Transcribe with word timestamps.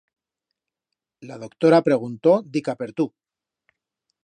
La 1.31 1.37
doctora 1.43 1.81
preguntó 1.89 2.33
dica 2.57 2.77
per 2.83 2.91
tu. 3.03 3.09